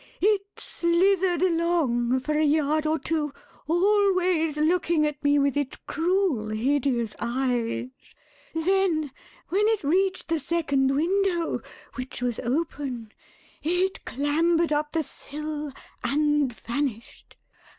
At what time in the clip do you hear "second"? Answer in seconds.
10.39-10.95